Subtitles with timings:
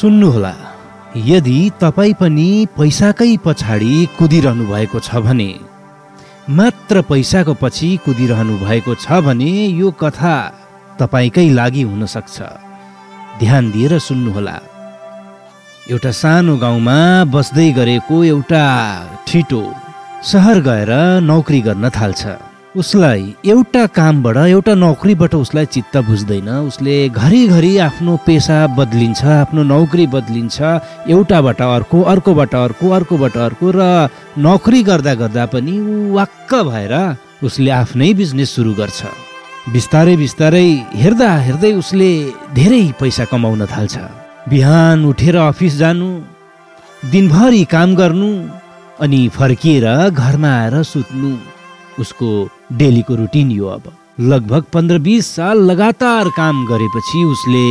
[0.00, 0.54] सुन्नुहोला
[1.30, 5.50] यदि तपाईँ पनि पैसाकै पछाडि कुदिरहनु भएको छ भने
[6.58, 9.50] मात्र पैसाको पछि कुदिरहनु भएको छ भने
[9.80, 10.36] यो कथा
[11.00, 12.36] तपाईँकै लागि हुन सक्छ
[13.40, 14.56] ध्यान दिएर सुन्नुहोला।
[15.92, 16.98] एउटा सानो गाउँमा
[17.34, 18.64] बस्दै गरेको एउटा
[19.28, 19.62] ठिटो
[20.30, 20.92] सहर गएर
[21.30, 22.22] नौकरी गर्न थाल्छ।
[22.76, 30.06] उसलाई एउटा कामबाट एउटा नोकरीबाट उसलाई चित्त बुझ्दैन। उसले घरिघरि आफ्नो पेसा बदलिन्छ आफ्नो नौकरी
[30.06, 30.56] बदलिन्छ
[31.10, 33.80] एउटाबाट अर्को अर्कोबाट अर्को अर्कोबाट अर्को र
[34.38, 36.94] नोकरी गर्दा गर्दा पनि ऊ वाक्क भएर
[37.42, 39.00] उसले आफ्नै बिजनेस सुरु गर्छ।
[39.74, 42.10] बिस्तारै बिस्तारै हेर्दा हेर्दै उसले
[42.54, 43.98] धेरै पैसा कमाउन थाल्छ।
[44.46, 46.08] बिहान उठेर अफिस जानु
[47.10, 48.30] दिनभरि काम गर्नु
[49.02, 51.34] अनि फर्किएर घरमा आएर सुत्नु
[51.98, 52.30] उसको
[52.78, 53.82] डेलीको रुटिन यो अब।
[54.20, 57.66] लगभग पन्ध्र बिस साल लगातार काम गरेपछि उसले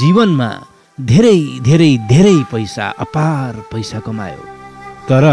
[0.00, 0.50] जीवनमा
[0.98, 4.42] धेरै धेरै धेरै पैसा अपार पैसा कमायो।
[5.08, 5.24] तर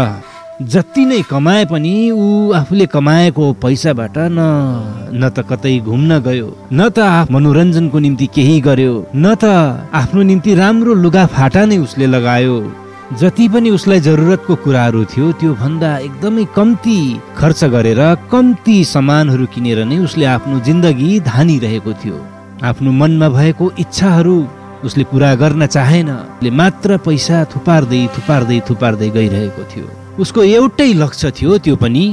[0.72, 4.40] जति नै कमाए पनि ऊ आफूले कमाएको पैसाबाट न
[5.12, 9.44] न त कतै घुम्न गयो न त मनोरञ्जनको निम्ति केही गर्यो न त
[10.00, 12.56] आफ्नो निम्ति राम्रो लुगा फाटा नै उसले लगायो।
[13.12, 16.98] जति पनि उसलाई जरुरतको कुराहरू थियो त्यो भन्दा एकदमै कम्ती
[17.38, 22.18] खर्च गरेर कम्ती सामानहरू किनेर नै उसले आफ्नो जिन्दगी धानिरहेको थियो।
[22.66, 24.36] आफ्नो मनमा भएको इच्छाहरू
[24.84, 29.86] उसले पुरा गर्न चाहेन। उसले मात्र पैसा थुपार्दै थुपार्दै थुपार्दै गइरहेको थियो।
[30.22, 32.04] उसको एउटै लक्ष्य थियो त्यो पनि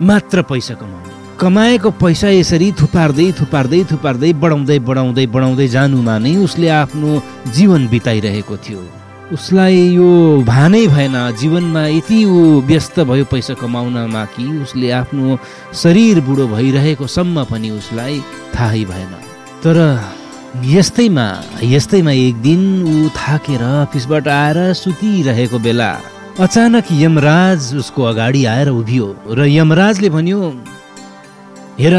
[0.00, 6.68] मात्र पैसा कमाउने। कमाएको पैसा यसरी थुपार्दै थुपार्दै थुपार्दै बढाउँदै बढाउँदै बढाउँदै जानुमा नै उसले
[6.80, 7.10] आफ्नो
[7.56, 8.99] जीवन बिताइरहेको थियो।
[9.32, 10.10] उसलाई यो
[10.46, 15.38] भानै भएन। जीवनमा यति ऊ व्यस्त भयो पैसा कमाउनमा कि उसले आफ्नो
[15.72, 18.20] शरीर बुढो भइरहेको सम्म पनि उसलाई
[18.54, 19.12] थाहै भएन।
[19.62, 19.78] तर
[20.66, 21.26] यस्तैमा
[21.62, 25.90] यस्तैमा एक दिन ऊ थाकेर अफिसबाट आएर सुतिरहेको बेला
[26.40, 30.40] अचानक यमराज उसको अगाडि आएर उभियो र यमराजले भन्यो
[31.78, 31.94] हेर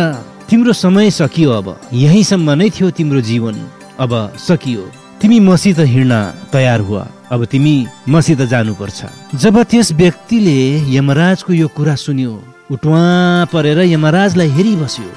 [0.50, 3.56] तिम्रो समय सकियो अब। यहीँसम्म नै थियो तिम्रो जीवन।
[4.00, 4.84] अब सकियो।
[5.22, 6.16] तिमी मसित हिँड्न
[6.54, 7.76] तयार हुआ। अब तिमी
[8.09, 9.06] मसित जानुपर्छ।
[9.36, 10.59] जब त्यस व्यक्तिले
[10.96, 12.34] यमराजको यो कुरा सुन्यो
[12.72, 13.04] उटुवा
[13.54, 15.12] परेर यमराजलाई हेरिबस्यो।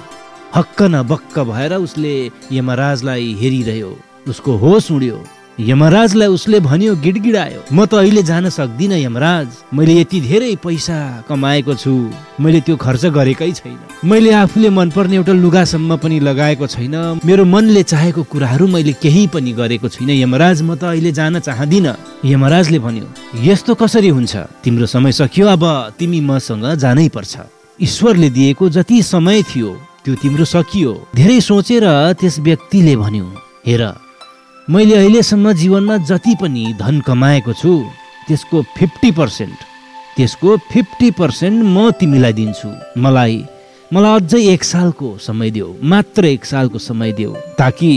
[0.56, 2.15] हक्क न बक्क भएर उसले
[2.53, 3.92] यमराजलाई हेरिरह्यो।
[4.28, 5.19] उसको होस उड्यो।
[5.60, 10.98] यमराजलाई उसले भन्यो गिडगिडायो म त अहिले जान सक्दिनँ यमराज। मैले यति धेरै पैसा
[11.31, 11.94] कमाएको छु।
[12.42, 17.82] मैले त्यो खर्च गरेकै छैन। मैले आफूले मनपर्ने एउटा लुगासम्म पनि लगाएको छैन। मेरो मनले
[17.87, 21.94] चाहेको कुराहरू मैले केही पनि गरेको छुइनँ यमराज म त अहिले जान चाहदिनँ।
[22.26, 23.06] यमराजले भन्यो
[23.47, 24.34] यस्तो कसरी हुन्छ?
[24.59, 25.65] तिम्रो समय सकियो अब
[25.98, 27.34] तिमी मसँग जानै पर्छ।
[27.78, 29.71] ईश्वरले दिएको जति समय थियो
[30.03, 31.86] त्यो तिम्रो सकियो। धेरै सोचेर
[32.19, 33.26] त्यस व्यक्तिले भन्यो
[33.66, 33.82] हेर
[34.70, 37.72] मैले अहिलेसम्म जीवनमा जति पनि धन कमाएको छु
[38.28, 39.58] त्यसको फिफ्टी पर्सेन्ट
[40.16, 43.36] त्यसको फिफ्टी पर्सेन्ट म तिमीलाई दिन्छु। मलाई
[43.92, 47.92] मलाई अझै एक सालको समय देऊ मात्र एक सालको समय देऊ ताकि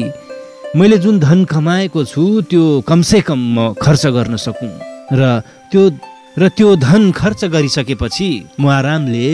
[0.76, 4.72] मैले जुन धन कमाएको छु त्यो कमसे कम म खर्च गर्न सकौँ।
[5.16, 5.40] र
[5.72, 5.90] त्यो
[6.36, 8.30] र त्यो धन खर्च गरिसकेपछि
[8.60, 9.28] म आरामले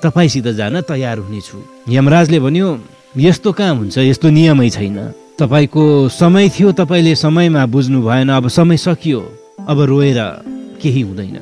[0.00, 1.58] तपाईँसित जान तयार हुनेछु।
[1.92, 2.68] यमराजले भन्यो
[3.20, 3.98] यस्तो कहाँ हुन्छ?
[3.98, 9.20] यस्तो नियमै छैन। तपाईँको समय थियो तपाईँले समयमा बुझ्नु भएन अब समय सकियो।
[9.68, 10.18] अब रोएर
[10.82, 11.36] केही हुँदैन।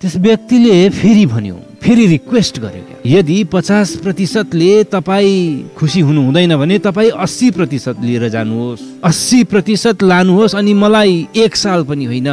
[0.00, 6.56] त्यस व्यक्तिले फेरि भन्यो फेरि रिक्वेस्ट गर्यो क्या। यदि पचास प्रतिशतले तपाईँ खुसी हुनु हुँदैन
[6.56, 12.28] भने तपाईँ अस्सी प्रतिशत लिएर जानुहोस्। अस्सी प्रतिशत लानुहोस् अनि मलाई एक साल पनि होइन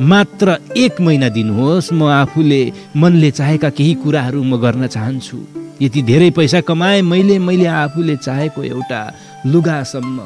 [0.00, 2.62] मात्र एक महिना दिनुहोस्। म आफूले
[2.96, 5.38] मनले चाहेका केही कुराहरू म गर्न चाहन्छु।
[5.82, 9.02] यति धेरै पैसा कमाए मैले मैले आफूले चाहेको एउटा
[9.46, 10.18] लुगासम्म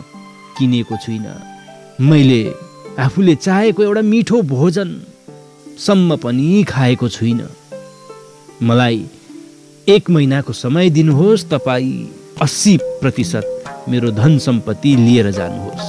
[0.58, 1.34] किनेको छुइनँ।
[2.00, 2.42] मैले
[2.98, 7.48] आफूले चाहेको एउटा मिठो भोजनसम्म पनि खाएको छुइनँ।
[8.62, 9.04] मलाई
[9.86, 12.08] एक महिनाको समय दिनुहोस् तपाईँ
[12.42, 15.86] अस्सी प्रतिशत मेरो धन सम्पत्ति लिएर जानुहोस्।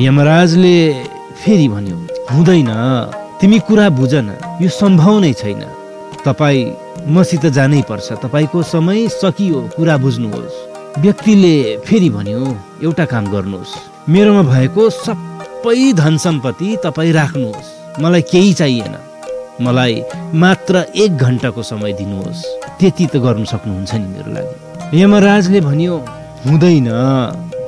[0.00, 0.78] यमराजले
[1.44, 1.96] फेरि भन्यो
[2.30, 2.70] हुँदैन
[3.40, 5.62] तिमी कुरा बुझ न यो सम्भव नै छैन।
[6.24, 6.72] तपाईँ
[7.14, 10.56] मसित जानै पर्छ तपाईँको समय सकियो कुरा बुझ्नुहोस्।
[11.00, 11.54] व्यक्तिले
[11.86, 12.40] फेरि भन्यो
[12.82, 13.74] एउटा काम गर्नुहोस्।
[14.08, 18.94] मेरोमा भएको सबै धन सम्पत्ति तपाईँ राख्नुहोस्। मलाई केही चाहिएन।
[19.66, 19.94] मलाई
[20.34, 22.44] मात्र एक घन्टाको समय दिनुहोस्।
[22.78, 25.94] त्यति त गर्नु सक्नुहुन्छ नि मेरो लागि। यमराजले भन्यो
[26.46, 26.88] हुँदैन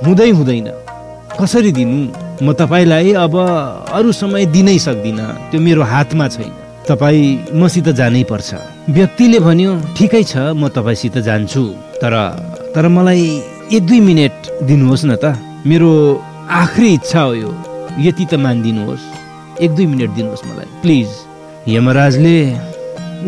[0.06, 0.68] हुँदै हुँदैन।
[1.40, 1.98] कसरी दिनु?
[2.46, 3.34] म तपाईँलाई अब
[3.90, 6.54] अरू समय दिनै सक्दिनँ। त्यो मेरो हातमा छैन।
[6.86, 8.54] तपाईँ मसित जानै पर्छ।
[8.94, 11.64] व्यक्तिले भन्यो ठिकै छ म तपाईँसित जान्छु।
[11.98, 12.14] तर
[12.74, 13.26] तर मलाई
[13.74, 15.34] एक दुई मिनट दिनुहोस् न त।
[15.66, 15.90] मेरो
[16.50, 17.50] आखिरी इच्छा हो यो।
[18.00, 19.04] यति त मानिदिनुहोस्।
[19.62, 21.08] एक दुई मिनट दिनुहोस् मलाई। प्लिज।
[21.68, 22.38] यमराजले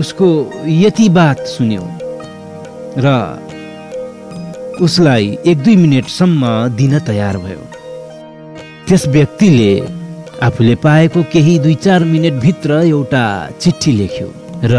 [0.00, 0.28] उसको
[0.66, 1.84] यति बात सुन्यो
[2.96, 3.06] र
[4.80, 6.42] उसलाई एक दुई मिनटसम्म
[6.76, 7.62] दिन तयार भयो।
[8.88, 9.72] त्यस व्यक्तिले
[10.40, 13.24] आफूले पाएको केही दुई चार मिनटभित्र एउटा
[13.60, 14.28] चिठी लेख्यो
[14.64, 14.74] र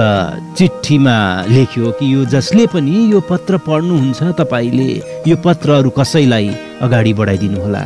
[0.58, 1.18] चिठीमा
[1.48, 4.92] लेख्यो कि यो जसले पनि यो पत्र पढ्नुहुन्छ तपाईँले
[5.30, 6.50] यो पत्र अरू कसैलाई
[6.82, 7.86] अगाडि बढाइदिनुहोला।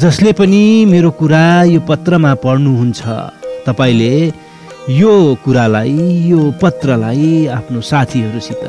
[0.00, 3.00] जसले पनि मेरो कुरा यो पत्रमा पढ्नुहुन्छ
[3.66, 4.14] तपाईँले
[4.88, 5.12] यो
[5.44, 5.96] कुरालाई
[6.28, 8.62] यो पत्रलाई आफ्नो साथीहरूसित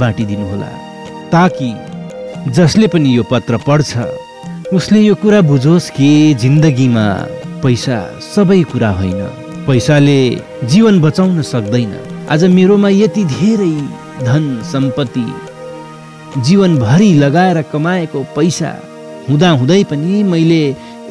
[0.00, 0.70] बाँटिदिनुहोला
[1.32, 1.70] ताकि
[2.50, 6.08] जसले पनि यो पत्र पढ्छ उसले यो कुरा बुझोस् कि
[6.42, 7.06] जिन्दगीमा
[7.62, 7.98] पैसा
[8.34, 9.20] सबै कुरा होइन।
[9.66, 10.18] पैसाले
[10.64, 11.92] जीवन बचाउन सक्दैन।
[12.30, 13.74] आज मेरोमा यति धेरै
[14.26, 15.26] धन सम्पत्ति
[16.40, 18.72] जीवनभरि लगाएर कमाएको पैसा
[19.28, 20.62] हुँदा हुँदै पनि मैले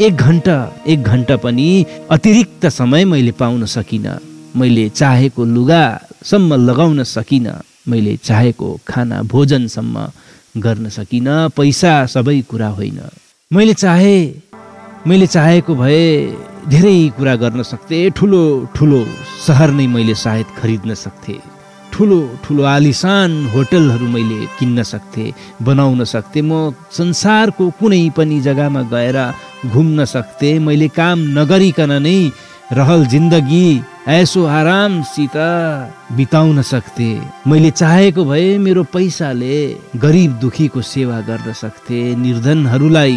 [0.06, 0.58] एक घन्टा
[0.88, 1.68] एक घन्टा पनि
[2.12, 4.18] अतिरिक्त समय मैले पाउन सकिनँ।
[4.58, 9.96] मैले चाहेको लुगासम्म लगाउन सकिनँ। मैले चाहेको खाना भोजनसम्म
[10.64, 13.00] गर्न सकिनँ। पैसा सबै कुरा होइन।
[13.52, 14.18] मैले चाहे
[15.08, 16.04] मैले चाहेको भए
[16.70, 18.44] धेरै कुरा गर्न सक्थेँ। ठुलो
[18.76, 19.06] ठुलो
[19.46, 21.53] सहर नै मैले सायद खरिद्न सक्थेँ।
[21.94, 29.18] ठुलो ठुलो आलिसान होटलहरू मैले किन्न सक्थेँ बनाउन सक्थेँ। म संसारको कुनै पनि जग्गामा गएर
[29.70, 32.18] घुम्न सक्थेँ। मैले काम नगरिकन नै
[32.74, 33.68] रहल जिन्दगी
[34.10, 35.36] ऐसो आरामसित
[36.18, 37.10] बिताउन सक्थे।
[37.48, 39.58] मैले चाहेको भए मेरो पैसाले
[40.04, 43.16] गरिब दुखीको सेवा गर्न सक्थे निर्धनहरूलाई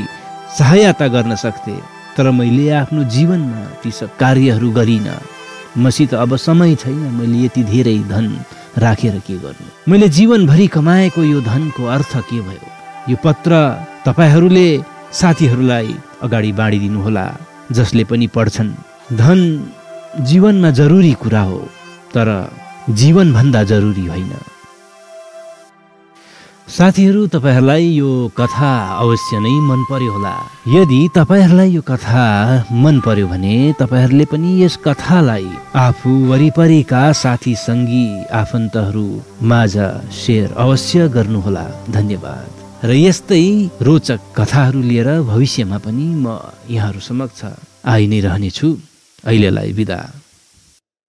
[0.58, 1.76] सहायता गर्न सक्थे।
[2.16, 5.18] तर मैले आफ्नो जीवनमा ती सब कार्यहरू गरिनँ।
[5.84, 8.28] मसित अब समय छैन मैले यति धेरै धन
[8.78, 9.90] राखेर के गर्नु?
[9.90, 12.66] मैले जीवनभरि कमाएको यो धनको अर्थ के भयो?
[13.08, 13.52] यो पत्र
[14.06, 14.82] तपाईँहरूले
[15.12, 17.26] साथीहरूलाई अगाडि बाँडिदिनुहोला
[17.72, 18.70] जसले पनि पढ्छन्।
[19.16, 19.40] धन
[20.20, 21.58] जीवनमा जरुरी कुरा हो
[22.14, 22.28] तर
[22.90, 24.32] जीवनभन्दा जरुरी होइन।
[26.66, 30.34] साथीहरू तपाईँहरूलाई यो कथा अवश्य नै मन पर्यो होला।
[30.66, 32.24] यदि तपाईँहरूलाई यो कथा
[32.82, 35.46] मन पर्यो भने तपाईँहरूले पनि यस कथालाई
[35.78, 38.06] आफू वरिपरिका साथी सङ्गी
[38.42, 39.06] आफन्तहरू
[39.46, 39.74] माझ
[40.10, 42.50] सेयर अवश्य गर्नुहोला धन्यवाद।
[42.82, 43.46] र यस्तै
[43.86, 46.34] रोचक कथाहरू लिएर भविष्यमा पनि म
[46.66, 47.40] यहाँहरू समक्ष
[47.86, 48.68] आइ नै रहनेछु।
[49.24, 50.00] अहिलेलाई बिदा।